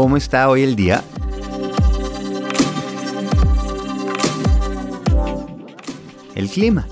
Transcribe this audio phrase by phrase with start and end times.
[0.00, 1.02] ¿Cómo está hoy el día?
[6.36, 6.86] El clima.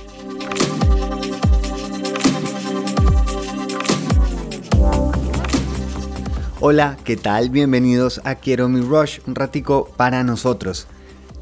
[6.59, 7.51] Hola, ¿qué tal?
[7.51, 10.89] Bienvenidos a Quiero mi Rush, un ratico para nosotros.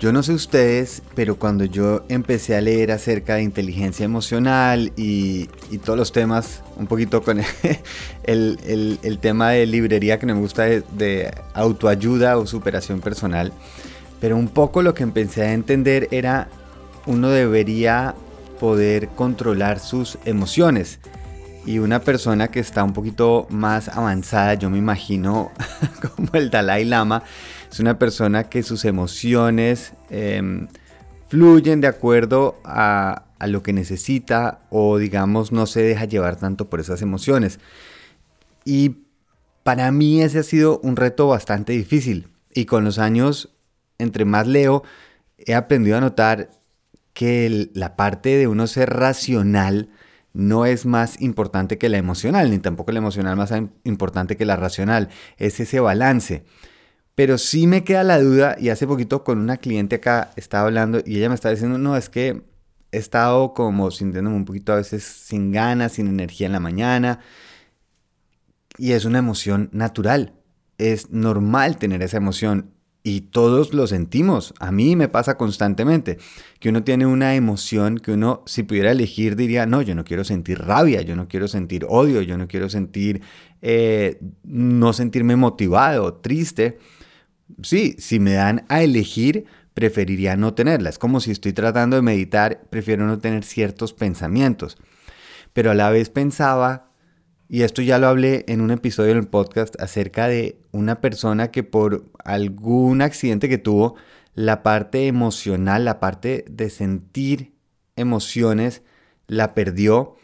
[0.04, 5.46] Yo no sé ustedes, pero cuando yo empecé a leer acerca de inteligencia emocional y,
[5.82, 7.40] todos los temas, un poquito con
[8.24, 13.54] el, tema de librería que me gusta de, autoayuda o superación personal,
[14.20, 16.48] pero un poco lo que empecé a entender era
[17.06, 18.14] uno debería
[18.60, 20.98] poder controlar sus emociones.
[21.64, 25.50] Y una persona que está un poquito más avanzada, yo me imagino
[26.14, 27.22] como el Dalai Lama,
[27.74, 30.68] es una persona que sus emociones em,
[31.26, 36.70] fluyen de acuerdo a, a lo que necesita o digamos no se deja llevar tanto
[36.70, 37.58] por esas emociones.
[38.64, 38.98] Y
[39.64, 42.28] para mí ese ha sido un reto bastante difícil.
[42.54, 43.52] Y con los años,
[43.98, 44.84] entre más leo,
[45.36, 46.52] he aprendido a notar
[47.12, 49.88] que la parte de uno ser racional
[50.32, 53.52] no es más importante que la emocional, ni tampoco la emocional más
[53.82, 55.08] importante que la racional.
[55.38, 56.44] Es ese balance.
[57.14, 61.00] Pero sí me queda la duda, y hace poquito con una cliente acá estaba hablando
[61.04, 62.42] y ella me estaba diciendo, no, es que
[62.90, 67.20] he estado como sintiéndome un poquito a veces sin ganas, sin energía en la mañana.
[68.78, 70.34] Y es una emoción natural.
[70.78, 72.73] Es normal tener esa emoción
[73.06, 74.54] y todos lo sentimos.
[74.58, 76.18] A mí me pasa constantemente
[76.58, 80.24] que uno tiene una emoción que uno, si pudiera elegir, diría, no, yo no quiero
[80.24, 83.20] sentir rabia, yo no quiero sentir odio, yo no quiero sentir,
[83.60, 86.78] eh, no sentirme motivado, triste.
[87.62, 90.88] Sí, si me dan a elegir, preferiría no tenerla.
[90.88, 94.78] Es como si estoy tratando de meditar, prefiero no tener ciertos pensamientos.
[95.52, 96.88] Pero a la vez pensaba,
[97.54, 101.62] y esto ya lo hablé en un episodio del podcast, acerca de una persona que
[101.62, 103.94] por algún accidente que tuvo,
[104.34, 107.52] la parte emocional, la parte de sentir
[107.94, 108.82] emociones,
[109.28, 110.16] la perdió.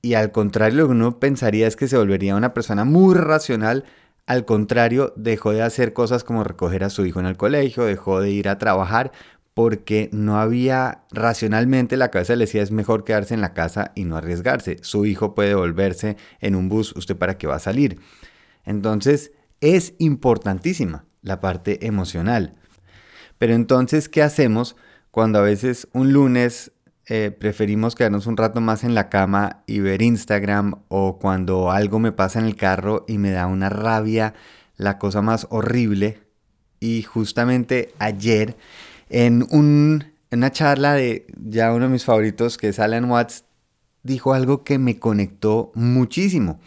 [0.00, 3.84] Y al contrario, lo que uno pensaría es que se volvería una persona muy racional
[4.28, 8.20] al contrario, dejó de hacer cosas como recoger a su hijo en el colegio, dejó
[8.20, 9.10] de ir a trabajar
[9.58, 14.04] porque no había racionalmente la cabeza le decía es mejor quedarse en la casa y
[14.04, 14.76] no arriesgarse.
[14.82, 17.98] Su hijo puede volverse en un bus, usted para qué va a salir.
[18.64, 22.54] Entonces es importantísima la parte emocional.
[23.38, 24.76] Pero entonces, ¿qué hacemos
[25.10, 26.70] cuando a veces un lunes
[27.06, 31.98] eh, preferimos quedarnos un rato más en la cama y ver Instagram o cuando algo
[31.98, 34.34] me pasa en el carro y me da una rabia,
[34.76, 36.20] la cosa más horrible.
[36.78, 38.56] Y justamente ayer
[39.08, 39.46] en,
[40.30, 43.44] una charla de ya uno de mis favoritos que es Alan Watts,
[44.02, 46.60] dijo algo que me conectó muchísimo.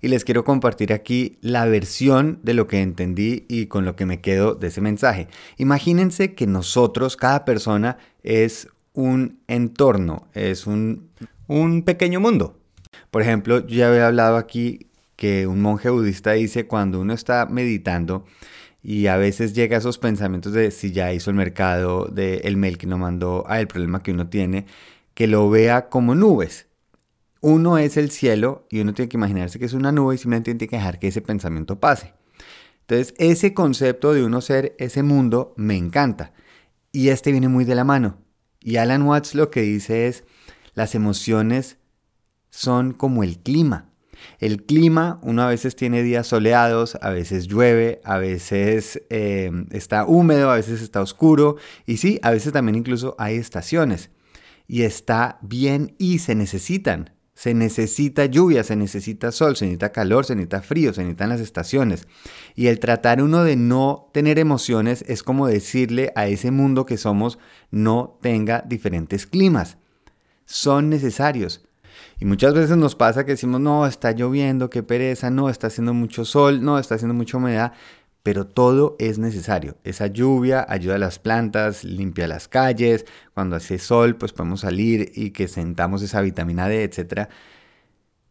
[0.00, 4.04] Y les quiero compartir aquí la versión de lo que entendí y con lo que
[4.04, 5.28] me quedo de ese mensaje.
[5.56, 11.10] Imagínense que nosotros, cada persona, es un entorno, es un,
[11.84, 12.58] pequeño mundo.
[13.10, 17.46] Por ejemplo, yo ya había hablado aquí que un monje budista dice cuando uno está
[17.46, 18.26] meditando
[18.84, 22.58] y a veces llega a esos pensamientos de si ya hizo el mercado, de el
[22.58, 24.66] mail que no mandó, a el problema que uno tiene,
[25.14, 26.66] que lo vea como nubes.
[27.40, 30.54] Uno es el cielo y uno tiene que imaginarse que es una nube y simplemente
[30.54, 32.12] tiene que dejar que ese pensamiento pase.
[32.82, 36.34] Entonces, ese concepto de uno ser ese mundo me encanta.
[36.92, 38.18] Y este viene muy de la mano.
[38.60, 40.24] Y Alan Watts lo que dice es,
[40.74, 41.78] las emociones
[42.50, 43.93] son como el clima.
[44.38, 50.04] El clima, uno a veces tiene días soleados, a veces llueve, a veces eh, está
[50.04, 54.10] húmedo, a veces está oscuro y sí, a veces también incluso hay estaciones.
[54.66, 57.10] Y está bien y se necesitan.
[57.34, 61.40] Se necesita lluvia, se necesita sol, se necesita calor, se necesita frío, se necesitan las
[61.40, 62.06] estaciones.
[62.54, 66.96] Y el tratar uno de no tener emociones es como decirle a ese mundo que
[66.96, 67.38] somos
[67.72, 69.78] no tenga diferentes climas.
[70.44, 71.66] Son necesarios.
[72.20, 75.94] Y muchas veces nos pasa que decimos, no, está lloviendo, qué pereza, no, está haciendo
[75.94, 77.72] mucho sol, no, está haciendo mucha humedad
[78.24, 79.76] pero todo es necesario.
[79.84, 83.04] Esa lluvia ayuda a las plantas, limpia las calles,
[83.34, 87.28] cuando hace sol pues podemos salir y que sentamos esa vitamina D, etc.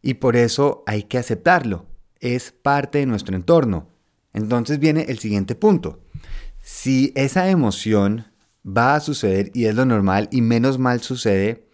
[0.02, 1.86] Y por eso hay que aceptarlo,
[2.18, 3.88] es parte de nuestro entorno.
[4.32, 6.00] Entonces viene el siguiente punto.
[6.60, 8.26] Si esa emoción
[8.66, 11.68] va a suceder y es lo normal y menos mal sucede,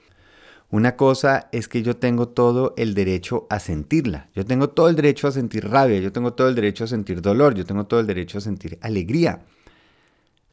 [0.71, 4.29] una cosa es que yo tengo todo el derecho a sentirla.
[4.35, 7.21] Yo tengo todo el derecho a sentir rabia, yo tengo todo el derecho a sentir
[7.21, 9.41] dolor, yo tengo todo el derecho a sentir alegría.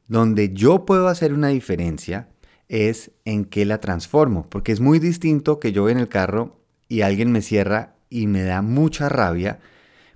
[0.08, 2.30] Donde yo puedo hacer una diferencia
[2.68, 6.58] es en qué la transformo, porque es muy distinto que yo voy en el carro
[6.90, 9.60] y alguien me cierra y me da mucha rabia,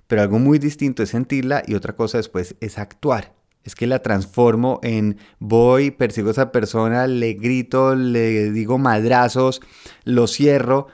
[0.08, 3.34] pero algo muy distinto es sentirla y otra cosa después es actuar.
[3.64, 9.60] Es que la transformo en voy, persigo a esa persona, le grito, le digo madrazos,
[10.04, 10.88] lo cierro.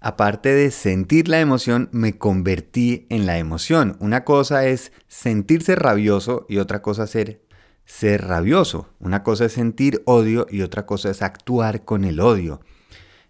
[0.00, 3.96] Aparte de sentir la emoción, me convertí en la emoción.
[4.00, 7.42] Una cosa es sentirse rabioso y otra cosa ser,
[7.84, 8.88] ser rabioso.
[9.00, 12.60] Una cosa es sentir odio y otra cosa es actuar con el odio.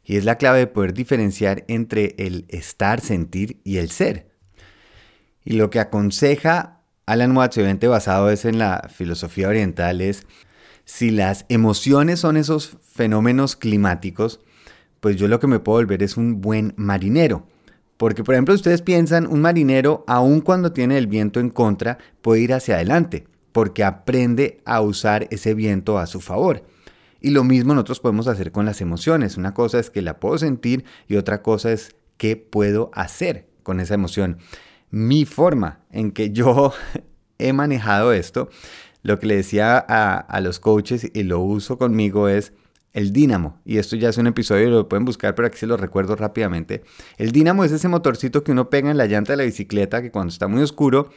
[0.05, 4.31] Y es la clave de poder diferenciar entre el estar, sentir y el ser.
[5.45, 6.78] Y lo que aconseja
[7.09, 10.27] Alan Watts, obviamente basado es en la filosofía oriental, es
[10.85, 14.41] si las emociones son esos fenómenos climáticos,
[15.01, 17.47] pues yo lo que me puedo volver es un buen marinero.
[17.97, 22.43] Porque, por ejemplo, ustedes piensan, un marinero, aun cuando tiene el viento en contra, puede
[22.43, 26.63] ir hacia adelante, porque aprende a usar ese viento a su favor.
[27.23, 29.39] Y lo mismo nosotros podemos hacer con las emociones.
[29.39, 33.81] Una cosa es que la puedo sentir y otra cosa es qué puedo hacer con
[33.81, 34.37] esa emoción.
[34.91, 36.73] Mi forma en que yo
[37.39, 38.49] he manejado esto,
[39.03, 42.53] lo que le decía a, los coaches y lo uso conmigo es
[42.93, 43.61] el dínamo.
[43.65, 46.83] Y esto ya es un episodio, lo pueden buscar, pero aquí se lo recuerdo rápidamente.
[47.17, 50.11] El dínamo es ese motorcito que uno pega en la llanta de la bicicleta que
[50.11, 51.11] cuando está muy oscuro,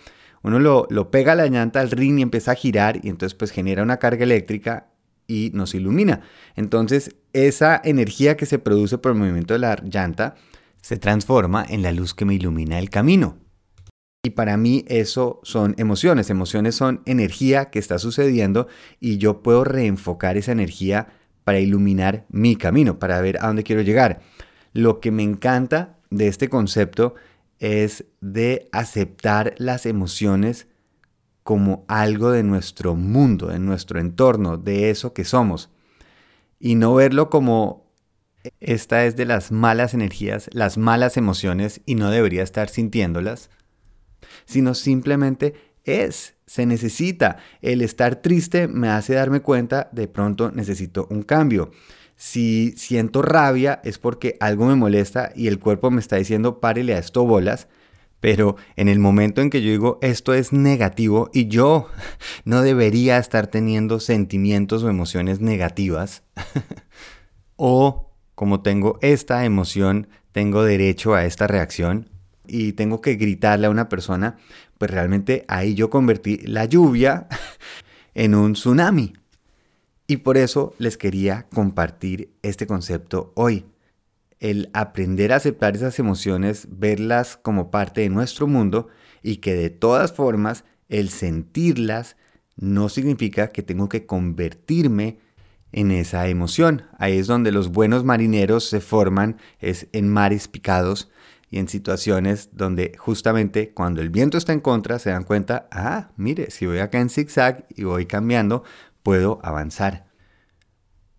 [0.44, 3.35] uno lo, lo pega a la llanta al ring y empieza a girar y entonces
[3.35, 4.88] pues genera una carga eléctrica
[5.27, 6.21] y nos ilumina.
[6.56, 10.35] Entonces, esa energía que se produce por el movimiento de la llanta
[10.81, 13.38] se transforma en la luz que me ilumina el camino.
[14.23, 16.29] Y para mí eso son emociones.
[16.29, 18.68] Emociones son energía que está sucediendo
[19.00, 21.07] y yo puedo reenfocar esa energía
[21.44, 24.21] para iluminar mi camino, para ver a dónde quiero llegar.
[24.73, 27.15] Lo que me encanta de este concepto
[27.57, 30.68] es de aceptar las emociones
[31.41, 35.71] como algo de nuestro mundo, de nuestro entorno, de eso que somos.
[36.59, 37.91] Y no verlo como
[38.59, 43.50] esta es de las malas energías, las malas emociones y no debería estar sintiéndolas,
[44.45, 45.53] sino simplemente
[45.83, 47.38] es, se necesita.
[47.62, 51.71] El estar triste me hace darme cuenta de pronto necesito un cambio.
[52.15, 56.94] Si siento rabia es porque algo me molesta y el cuerpo me está diciendo párele
[56.94, 57.68] a esto bolas
[58.21, 61.89] pero en el momento en que yo digo esto es negativo y yo
[62.45, 66.23] no debería estar teniendo sentimientos o emociones negativas,
[67.57, 72.07] o como tengo esta emoción, tengo derecho a esta reacción
[72.48, 74.38] y tengo que gritarle a una persona,
[74.78, 77.28] pues realmente ahí yo convertí la lluvia
[78.14, 79.14] en un tsunami.
[80.08, 83.66] Y por eso les quería compartir este concepto hoy
[84.42, 88.88] el aprender a aceptar esas emociones, verlas como parte de nuestro mundo
[89.22, 92.18] y que de todas formas el sentirlas
[92.58, 95.20] no significa que tengo que convertirme
[95.72, 96.84] en esa emoción.
[96.98, 101.10] Ahí es donde los buenos marineros se forman, es en mares picados
[101.51, 106.12] y en situaciones donde justamente cuando el viento está en contra se dan cuenta, ah,
[106.15, 108.63] mire, si voy acá en zigzag y voy cambiando,
[109.03, 110.07] puedo avanzar.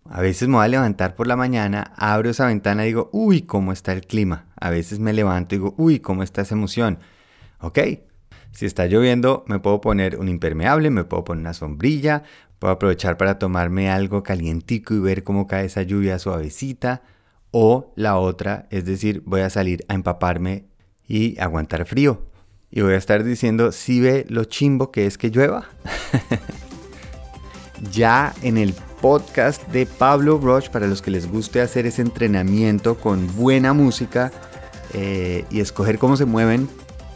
[0.09, 3.43] A veces me voy a levantar por la mañana, abro esa ventana y digo, uy,
[3.43, 4.47] ¿cómo está el clima?
[4.59, 6.97] A veces me levanto y digo, uy, ¿cómo está esa emoción?
[7.59, 7.79] Ok,
[8.51, 12.23] si está lloviendo, me puedo poner un impermeable, me puedo poner una sombrilla,
[12.57, 17.03] puedo aprovechar para tomarme algo calientico y ver cómo cae esa lluvia suavecita.
[17.55, 20.65] O la otra, es decir, voy a salir a empaparme
[21.07, 22.23] y aguantar frío.
[22.71, 25.69] Y voy a estar diciendo, si ve lo chimbo que es que llueva.
[27.91, 32.97] ya en el podcast de Pablo Roche para los que les guste hacer ese entrenamiento
[32.97, 34.31] con buena música
[34.95, 36.67] eh, y escoger cómo se mueven,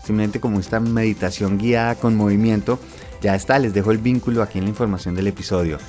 [0.05, 2.77] simplemente como esta meditación guiada con movimiento.
[3.23, 5.79] Ya está, les dejo el vínculo aquí en la información del episodio.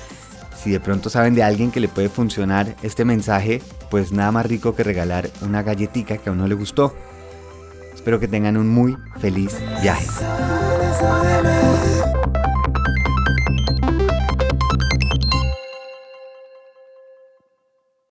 [0.63, 4.47] Si de pronto saben de alguien que le puede funcionar este mensaje, pues nada más
[4.47, 6.95] rico que regalar una galletita que a uno le gustó.
[7.95, 10.07] Espero que tengan un muy feliz viaje.